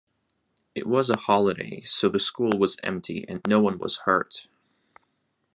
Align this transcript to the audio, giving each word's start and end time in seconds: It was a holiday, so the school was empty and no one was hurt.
It 0.73 0.87
was 0.87 1.11
a 1.11 1.15
holiday, 1.15 1.81
so 1.81 2.09
the 2.09 2.17
school 2.17 2.57
was 2.57 2.79
empty 2.81 3.23
and 3.29 3.39
no 3.47 3.61
one 3.61 3.77
was 3.77 3.97
hurt. 3.97 4.47